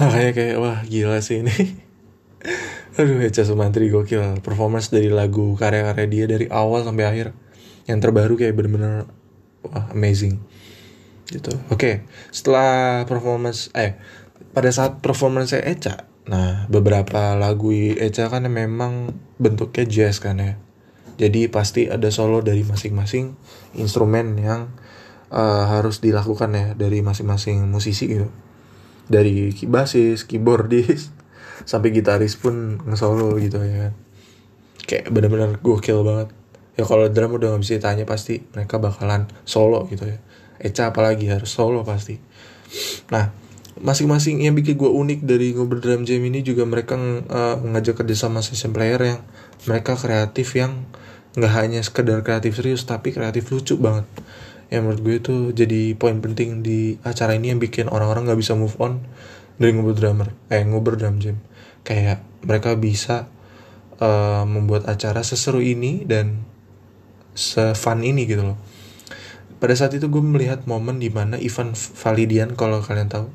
[0.00, 1.54] Makanya kayak wah gila sih ini.
[2.98, 4.42] Aduh Echa Sumantri gokil.
[4.42, 7.26] Performance dari lagu karya-karya dia dari awal sampai akhir.
[7.86, 9.06] Yang terbaru kayak bener-bener
[9.66, 10.40] wah amazing.
[11.28, 11.52] Gitu.
[11.68, 11.94] Oke okay.
[12.32, 14.00] setelah performance eh
[14.56, 20.56] pada saat performance Echa nah beberapa lagu Echa kan memang bentuknya jazz kan ya.
[21.18, 23.34] Jadi pasti ada solo dari masing-masing
[23.74, 24.70] instrumen yang
[25.32, 28.28] uh, harus dilakukan ya dari masing-masing musisi gitu.
[29.08, 31.12] Dari basis keyboardis
[31.70, 33.94] sampai gitaris pun ngesolo gitu ya kan.
[34.88, 36.28] Kayak bener-bener gokil banget.
[36.78, 40.18] Ya kalau drum udah gak bisa ditanya pasti mereka bakalan solo gitu ya.
[40.58, 42.18] Eca apalagi harus solo pasti.
[43.10, 46.98] Nah masing-masing yang bikin gue unik dari ngobrol drum jam ini juga mereka
[47.30, 49.20] uh, ngajak kerja sama session player yang
[49.66, 50.86] mereka kreatif yang
[51.38, 54.06] nggak hanya sekedar kreatif serius tapi kreatif lucu banget
[54.68, 58.52] yang menurut gue itu jadi poin penting di acara ini yang bikin orang-orang nggak bisa
[58.52, 59.00] move on
[59.56, 60.28] dari ngobrol drummer.
[60.52, 61.40] Eh ngobrol drum jam.
[61.82, 63.32] Kayak mereka bisa
[63.98, 66.44] uh, membuat acara seseru ini dan
[67.32, 68.58] sefun ini gitu loh.
[69.58, 73.26] Pada saat itu gue melihat momen di mana Ivan Validian kalau kalian tahu.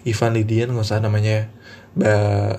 [0.00, 1.52] Ivan Lidian nggak usah namanya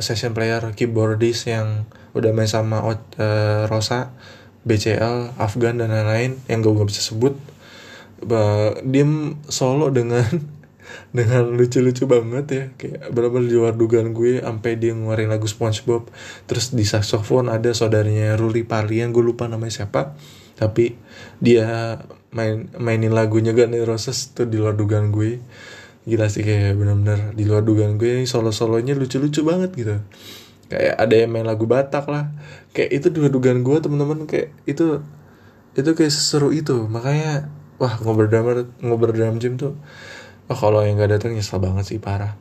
[0.03, 2.83] session player keyboardist yang udah main sama
[3.17, 4.11] eh, Rosa
[4.67, 7.33] BCL Afgan dan lain-lain yang gue gak bisa sebut
[8.85, 9.05] dia
[9.49, 10.25] solo dengan
[11.17, 12.63] dengan lucu-lucu banget ya.
[12.77, 16.09] Kayak bener-bener di luar dugaan gue sampai dia ngeluarin lagu SpongeBob.
[16.47, 20.15] Terus di saxophone ada saudaranya Ruli Parlian gue lupa namanya siapa.
[20.55, 20.93] Tapi
[21.41, 21.97] dia
[22.31, 25.41] main mainin lagunya Guns N' Roses tuh di luar dugaan gue.
[26.01, 29.95] Gila sih kayak bener-bener di luar dugaan gue solo-solonya lucu-lucu banget gitu.
[30.71, 32.31] Kayak ada yang main lagu Batak lah.
[32.71, 35.03] Kayak itu di luar dugaan gue temen-temen kayak itu
[35.75, 36.87] itu kayak seru itu.
[36.87, 39.73] Makanya wah ngobrol drummer ngobrol drum jam tuh
[40.45, 42.37] wah kalau yang gak datang nyesel banget sih parah.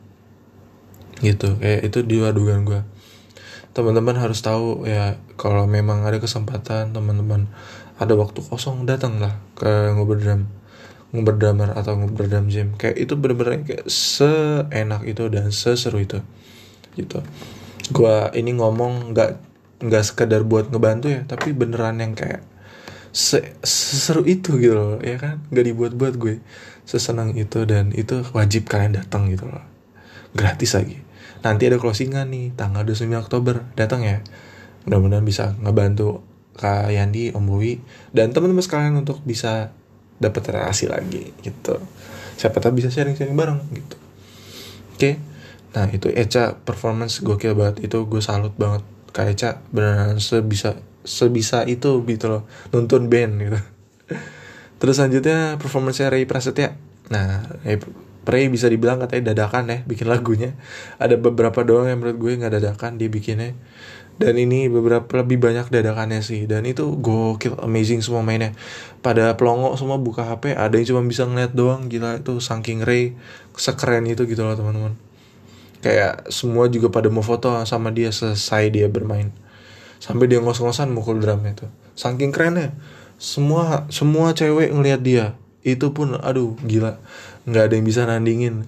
[1.25, 2.81] Gitu kayak itu di luar dugaan gue
[3.71, 7.47] teman-teman harus tahu ya kalau memang ada kesempatan teman-teman
[8.03, 10.43] ada waktu kosong datang lah ke ngobrol drum
[11.15, 16.19] ngobrol atau ngobrol drum jam kayak itu bener-bener kayak seenak itu dan seseru itu.
[16.99, 17.23] Gitu.
[17.95, 19.31] Gua ini ngomong nggak
[19.87, 22.45] nggak sekedar buat ngebantu ya tapi beneran yang kayak
[23.11, 25.43] se seseru itu gitu loh ya kan?
[25.51, 26.39] Nggak dibuat-buat gue.
[26.87, 29.63] Sesenang itu dan itu wajib kalian datang gitu loh.
[30.35, 30.99] Gratis lagi.
[31.41, 33.67] Nanti ada closingan nih tanggal 29 Oktober.
[33.75, 34.23] Datang ya.
[34.87, 36.25] Mudah-mudahan bisa ngebantu
[36.57, 37.81] Kak Yandi Om Bowi
[38.13, 39.73] dan teman-teman sekalian untuk bisa
[40.21, 41.81] dapat relasi lagi gitu.
[42.37, 43.97] Siapa tahu bisa sharing-sharing bareng gitu.
[44.97, 45.17] Oke?
[45.73, 47.89] Nah itu Eca performance gokil banget.
[47.89, 48.85] Itu gue salut banget.
[49.11, 53.59] Kak Eca beneran sebisa sebisa itu gitu loh nuntun band gitu.
[54.81, 56.77] Terus selanjutnya performance Ray Prasetya.
[57.13, 57.81] Nah Ray,
[58.25, 60.57] Ray bisa dibilang katanya dadakan ya bikin lagunya.
[60.97, 63.53] Ada beberapa doang yang menurut gue nggak dadakan dia bikinnya.
[64.21, 66.45] Dan ini beberapa lebih banyak dadakannya sih.
[66.45, 68.53] Dan itu gokil amazing semua mainnya.
[69.01, 73.17] Pada pelongo semua buka HP ada yang cuma bisa ngeliat doang gila itu saking Ray
[73.57, 74.97] sekeren itu gitu loh teman-teman.
[75.81, 79.33] Kayak semua juga pada mau foto sama dia selesai dia bermain
[80.01, 81.67] sampai dia ngos-ngosan mukul drumnya itu.
[81.95, 82.75] Saking kerennya
[83.21, 85.25] semua semua cewek ngelihat dia
[85.61, 86.99] itu pun aduh gila.
[87.45, 88.67] Nggak ada yang bisa nandingin.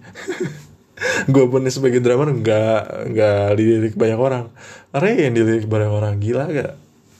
[1.32, 4.44] Gue pun sebagai drummer nggak nggak dilirik banyak orang.
[4.94, 6.72] Ray yang dilirik banyak orang gila gak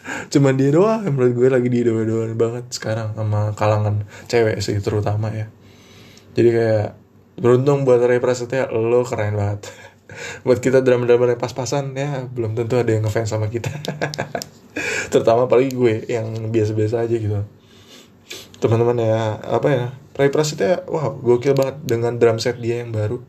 [0.02, 5.30] cuman dia doang menurut gue lagi di doa banget sekarang sama kalangan cewek sih terutama
[5.30, 5.46] ya.
[6.34, 6.88] Jadi kayak
[7.38, 9.70] beruntung buat Ray Prasetya lo keren banget
[10.46, 13.70] buat kita drummer-drummer yang pas-pasan ya belum tentu ada yang ngefans sama kita.
[15.12, 17.44] Terutama apalagi gue yang biasa-biasa aja gitu.
[18.62, 23.20] Teman-teman ya apa ya Ray Prasetya wow gokil banget dengan drum set dia yang baru.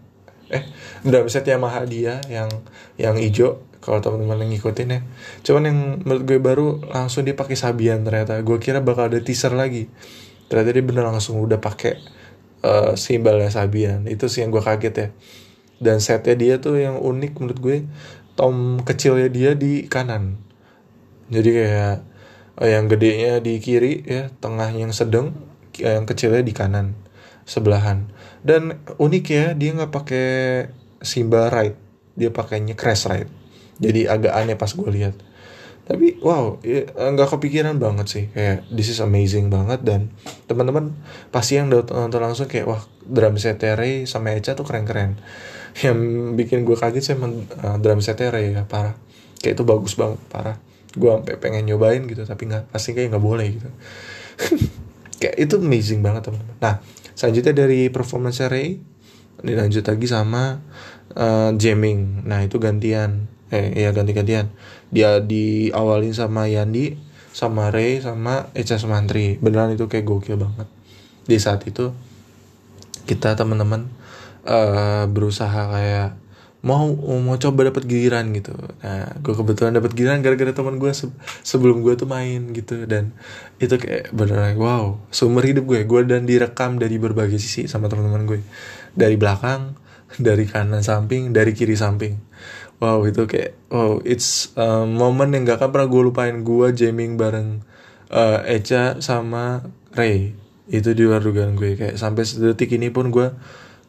[0.51, 0.63] Eh
[1.01, 2.47] drum set Yamaha dia yang
[2.99, 4.99] yang hijau kalau teman-teman yang ngikutin ya.
[5.43, 8.39] Cuman yang menurut gue baru langsung dia pakai Sabian ternyata.
[8.45, 9.91] Gue kira bakal ada teaser lagi.
[10.47, 11.99] Ternyata dia bener langsung udah pakai
[12.63, 14.07] uh, simbalnya Sabian.
[14.07, 15.07] Itu sih yang gue kaget ya
[15.83, 17.77] dan setnya dia tuh yang unik menurut gue
[18.39, 20.39] tom kecilnya dia di kanan.
[21.29, 21.95] Jadi kayak
[22.57, 25.35] uh, yang gedenya di kiri ya tengah yang sedang
[25.77, 26.95] yang kecilnya di kanan
[27.43, 28.07] sebelahan.
[28.41, 30.27] Dan unik ya dia nggak pakai
[31.03, 31.75] simbol right
[32.15, 33.43] dia pakainya crash right
[33.81, 35.15] jadi agak aneh pas gue lihat.
[35.83, 38.25] Tapi wow ya, nggak kepikiran banget sih.
[38.31, 39.83] Kayak this is amazing banget.
[39.83, 40.13] Dan
[40.47, 40.95] teman-teman
[41.33, 45.19] pasti yang nonton langsung kayak wah drum set Ray sama Echa tuh keren-keren
[45.81, 45.97] yang
[46.37, 48.93] bikin gue kaget sih emang uh, drum set Ray ya parah.
[49.41, 50.57] Kayak itu bagus banget parah.
[50.93, 53.69] Gue sampai pengen nyobain gitu tapi nggak pasti kayak nggak boleh gitu.
[55.23, 56.57] Kayak itu amazing banget teman-teman.
[56.59, 56.75] Nah
[57.15, 58.75] selanjutnya dari performance Ray
[59.39, 60.59] dilanjut lagi sama
[61.15, 62.27] uh, jamming.
[62.27, 63.31] Nah itu gantian.
[63.47, 64.51] Eh ya ganti-gantian.
[64.91, 66.99] Dia diawalin sama Yandi
[67.33, 69.41] sama Ray sama Echa Sumantri.
[69.41, 70.67] Beneran itu kayak gokil banget.
[71.23, 71.95] Di saat itu
[73.07, 73.87] kita teman-teman
[74.47, 76.23] uh, berusaha kayak
[76.63, 76.87] mau
[77.19, 78.55] mau coba dapat giliran gitu.
[78.55, 81.11] Nah gue kebetulan dapat giliran gara-gara teman gue se
[81.43, 82.87] sebelum gue tuh main gitu.
[82.87, 83.11] Dan
[83.59, 85.83] itu kayak beneran wow sumber hidup gue.
[85.83, 88.39] Gue dan direkam dari berbagai sisi sama teman-teman gue.
[88.95, 89.75] Dari belakang
[90.15, 92.15] dari kanan samping dari kiri samping.
[92.79, 96.35] Wow itu kayak wow it's a moment yang gak akan pernah gue lupain.
[96.47, 97.59] Gue jamming bareng
[98.07, 99.67] uh, Echa sama
[99.99, 100.31] Ray.
[100.71, 101.75] Itu di luar dugaan gue.
[101.75, 103.35] Kayak sampai detik ini pun gue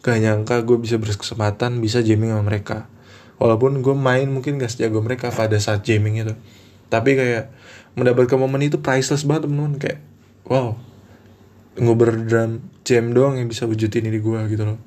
[0.05, 2.93] gak nyangka gue bisa berkesempatan bisa jamming sama mereka.
[3.41, 6.37] Walaupun gue main mungkin gak sejago mereka pada saat jamming itu.
[6.93, 7.49] Tapi kayak
[7.97, 9.99] mendapatkan momen itu priceless banget temen-temen kayak
[10.45, 10.77] wow
[11.81, 14.79] ngobrol drum jam doang yang bisa wujudin ini gue gitu loh.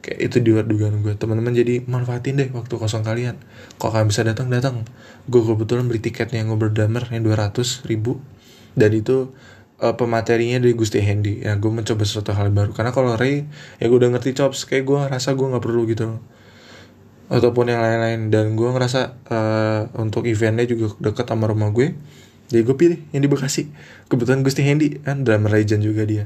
[0.00, 1.14] Kayak itu di luar dugaan gue.
[1.20, 3.36] Teman-teman jadi manfaatin deh waktu kosong kalian.
[3.76, 4.88] Kalau kalian bisa datang datang.
[5.28, 8.24] Gue kebetulan beli tiketnya yang ngobrol drummer yang 200 ribu.
[8.72, 9.36] Dan itu
[9.80, 12.72] uh, pematerinya dari Gusti Handy ya gue mencoba sesuatu hal baru.
[12.72, 13.44] Karena kalau Ray
[13.80, 14.64] ya gue udah ngerti chops.
[14.64, 16.20] Kayak gue ngerasa gue nggak perlu gitu.
[17.28, 18.30] Ataupun yang lain-lain.
[18.32, 21.92] Dan gue ngerasa uh, untuk eventnya juga deket sama rumah gue.
[22.46, 23.68] Jadi gue pilih yang di Bekasi.
[24.06, 26.24] Kebetulan Gusti Handy kan drummer legend juga dia.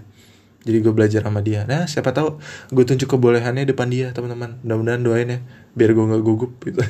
[0.60, 1.64] Jadi gue belajar sama dia.
[1.64, 2.36] Nah siapa tahu
[2.68, 4.60] gue tunjuk kebolehannya depan dia teman-teman.
[4.60, 5.38] Mudah-mudahan doain ya
[5.72, 6.84] biar gue nggak gugup gitu.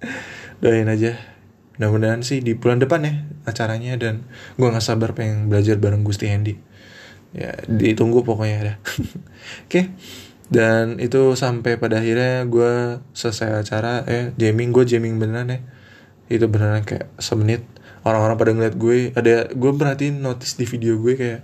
[0.64, 1.39] Doain aja
[1.80, 3.14] mudah-mudahan sih di bulan depan ya
[3.48, 4.28] acaranya dan
[4.60, 6.60] gue nggak sabar pengen belajar bareng Gusti Handy
[7.32, 8.74] ya ditunggu pokoknya ada
[9.64, 9.80] oke
[10.50, 15.58] dan itu sampai pada akhirnya gue selesai acara eh jamming gue jamming beneran ya.
[16.26, 17.62] Itu beneran kayak semenit.
[18.02, 21.40] Orang-orang pada ngeliat gue ada gue perhatiin notice di video gue kayak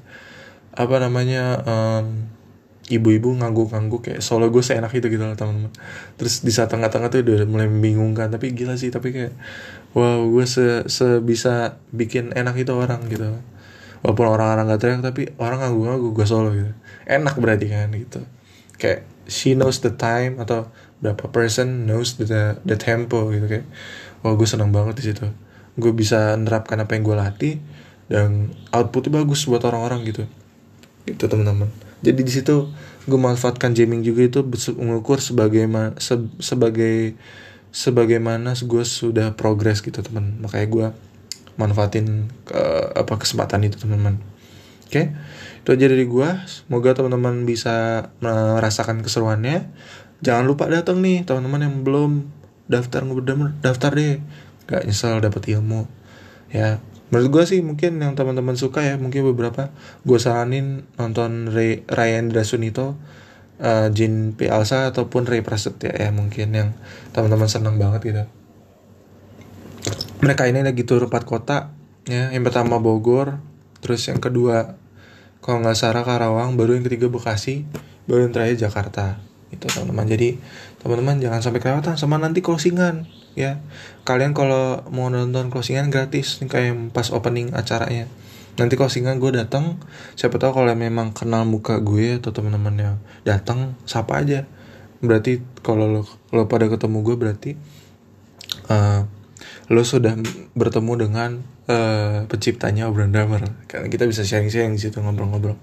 [0.75, 2.27] apa namanya um,
[2.91, 5.71] ibu-ibu ngangguk-ngangguk kayak solo gue seenak itu gitu loh teman-teman.
[6.19, 9.39] Terus di saat tengah-tengah tuh udah mulai membingungkan tapi gila sih tapi kayak
[9.97, 13.41] wow gue se sebisa bikin enak itu orang gitu.
[14.05, 16.73] Walaupun orang-orang gak teriak tapi orang ngangguk-ngangguk gue solo gitu.
[17.09, 18.21] Enak berarti kan gitu.
[18.77, 20.69] Kayak she knows the time atau
[21.01, 23.67] berapa person knows the the tempo gitu kayak
[24.21, 25.33] wah gue seneng banget di situ.
[25.81, 27.55] Gue bisa nerapkan apa yang gue latih
[28.13, 30.29] dan outputnya bagus buat orang-orang gitu.
[31.09, 31.73] Gitu teman-teman.
[32.05, 32.69] Jadi di situ
[33.09, 34.41] gue manfaatkan jamming juga itu
[34.77, 35.65] mengukur sebagai
[35.97, 37.17] se, sebagai
[37.77, 40.87] sebagaimana gue sudah progres gitu teman makanya gue
[41.61, 42.61] manfaatin ke,
[42.97, 44.17] apa kesempatan itu teman-teman
[44.89, 44.93] oke?
[44.93, 45.13] Okay?
[45.61, 49.67] itu aja dari gue semoga teman-teman bisa merasakan keseruannya.
[50.23, 52.11] Jangan lupa datang nih teman-teman yang belum
[52.71, 53.03] daftar
[53.61, 54.23] daftar deh.
[54.71, 55.91] Gak nyesel dapat ilmu.
[56.55, 56.79] Ya
[57.11, 59.75] menurut gue sih mungkin yang teman-teman suka ya mungkin beberapa.
[60.07, 62.95] Gue saranin nonton Ray, Ryan Drasunito
[63.61, 64.49] uh, Jin P.
[64.49, 66.69] Alsa ataupun Ray Prasetya ya mungkin yang
[67.13, 68.25] teman-teman senang banget gitu.
[70.25, 71.71] Mereka ini lagi tur empat kota
[72.09, 72.33] ya.
[72.33, 73.39] Yang pertama Bogor
[73.85, 74.75] terus yang kedua
[75.45, 77.69] kalau nggak salah Karawang baru yang ketiga Bekasi
[78.09, 79.21] baru yang terakhir Jakarta.
[79.53, 80.07] Itu teman-teman.
[80.11, 80.41] Jadi
[80.83, 83.07] teman-teman jangan sampai kelewatan sama nanti closingan
[83.39, 83.63] ya.
[84.03, 88.11] Kalian kalau mau nonton closingan gratis nih kayak pas opening acaranya
[88.57, 89.77] nanti closingan gue datang
[90.17, 94.49] siapa tahu kalau memang kenal muka gue atau teman-teman yang datang sapa aja.
[95.05, 97.51] Berarti kalau lo, lo pada ketemu gue berarti
[98.73, 99.05] uh,
[99.69, 100.17] lo sudah
[100.57, 101.31] bertemu dengan
[101.69, 103.45] uh, penciptanya obrolan drummer.
[103.69, 105.55] Karena kita bisa sharing-sharing di situ ngobrol-ngobrol.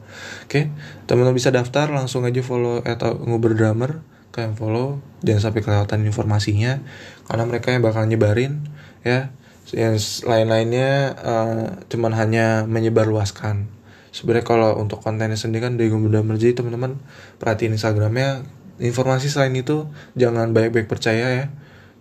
[0.46, 0.48] Oke?
[0.48, 0.64] Okay?
[1.10, 4.06] teman-teman bisa daftar langsung aja follow atau ngobrol drummer.
[4.34, 6.82] Kalian follow jangan sampai kelewatan informasinya
[7.30, 8.66] karena mereka yang bakal nyebarin
[9.06, 9.30] ya
[9.72, 9.96] yang
[10.28, 13.72] lain-lainnya uh, cuman hanya menyebarluaskan.
[14.14, 17.00] Sebenarnya kalau untuk kontennya sendiri kan dari Gubernur Merji teman-teman
[17.40, 18.46] perhatiin Instagramnya.
[18.82, 21.46] Informasi selain itu jangan baik-baik percaya ya.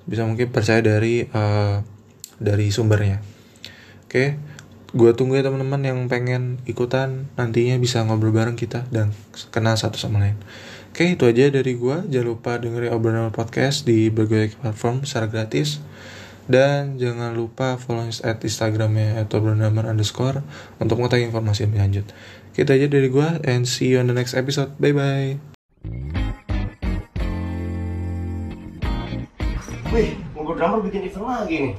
[0.04, 1.80] Bisa mungkin percaya dari uh,
[2.42, 3.22] dari sumbernya.
[4.08, 4.52] Oke
[4.92, 7.32] gue tunggu ya teman-teman yang pengen ikutan.
[7.40, 9.16] Nantinya bisa ngobrol bareng kita dan
[9.48, 10.36] kenal satu sama lain.
[10.92, 12.04] Oke, itu aja dari gua.
[12.04, 15.80] Jangan lupa dengerin obrolan podcast di berbagai platform secara gratis.
[16.50, 20.42] Dan jangan lupa follow at Instagramnya atau bernama underscore
[20.82, 22.06] untuk mengetahui informasi lebih lanjut.
[22.52, 24.74] Kita aja dari gua and see you on the next episode.
[24.82, 25.38] Bye bye.
[29.92, 31.76] Wih, ngobrol drummer bikin event lagi nih.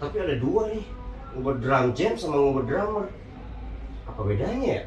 [0.00, 0.84] Tapi ada dua nih,
[1.36, 3.06] ngobrol drum jam sama ngobrol drummer.
[4.08, 4.82] Apa bedanya ya?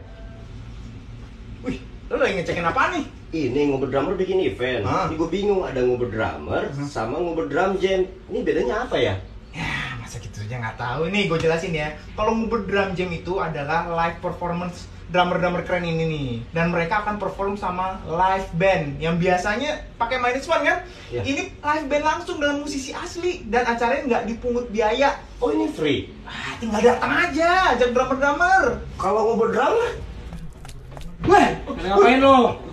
[1.64, 1.78] Wih,
[2.10, 3.19] Lo lagi ngecekin apa nih?
[3.30, 4.82] Ini ngobrol drummer bikin event.
[4.90, 5.06] Hah?
[5.06, 6.90] Ini gue bingung ada ngobrol drummer Hmm.
[6.90, 8.10] sama ngobrol drum jam.
[8.26, 9.22] Ini bedanya apa ya?
[9.54, 11.94] Ya, masa gitu aja nggak tahu nih, gue jelasin ya.
[12.18, 16.30] Kalau ngubur drum jam itu adalah live performance drummer-drummer keren ini nih.
[16.54, 20.86] Dan mereka akan perform sama live band yang biasanya pakai minus one kan?
[21.10, 21.22] Ya.
[21.22, 25.18] Ini live band langsung dengan musisi asli dan acaranya nggak dipungut biaya.
[25.38, 26.14] Oh ini free.
[26.26, 28.86] Ah, tinggal datang aja, ajak drummer-drummer.
[28.98, 29.90] Kalau ngobrol drummer,
[31.26, 32.69] Weh, pada ngapain lo?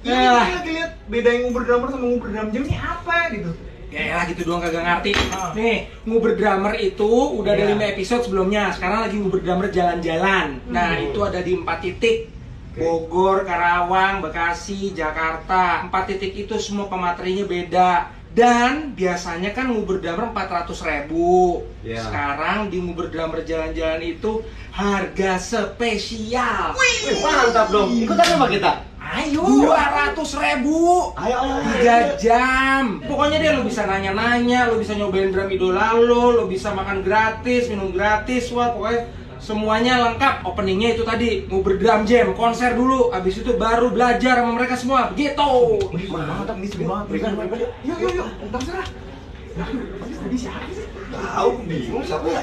[0.00, 0.44] Ya lah.
[0.48, 3.50] kita lagi lihat beda yang ngubur drummer sama ngubur drum jam ini apa gitu.
[3.90, 5.12] Ya lah gitu doang kagak ngerti.
[5.34, 5.50] Ah.
[5.50, 7.74] Nih, nguber drummer itu udah ada Iya.
[7.74, 8.70] 5 episode sebelumnya.
[8.70, 10.62] Sekarang lagi nguber drummer jalan-jalan.
[10.70, 11.10] Nah, Hmm.
[11.10, 12.30] itu ada di 4 titik.
[12.70, 12.86] Oke.
[12.86, 15.82] Bogor, Karawang, Bekasi, Jakarta.
[15.82, 17.90] 4 titik itu semua pematerinya beda.
[18.30, 21.98] Dan biasanya kan nguber drummer 400 ribu Iya.
[21.98, 27.90] Sekarang di nguber drummer jalan-jalan itu harga spesial Wih, mantap dong.
[27.90, 28.86] Ikutan sama kita.
[29.10, 29.42] Ayo.
[29.42, 31.66] 200 ribu Ayo, ayo, ayo.
[31.74, 36.70] tiga jam pokoknya deh lo bisa nanya-nanya lo bisa nyobain drum idola lo lo bisa
[36.70, 42.78] makan gratis minum gratis wah pokoknya semuanya lengkap openingnya itu tadi nguber drum jam konser
[42.78, 47.06] dulu abis itu baru belajar sama mereka semua begitu Mantap nih seru banget.
[47.10, 47.58] Berikan, berikan.
[47.82, 48.28] Yuk, yuk, yuk.
[48.50, 48.86] Terserah.
[50.20, 50.86] Tadi siapa sih?
[51.10, 52.42] Tahu bingung siapa ya?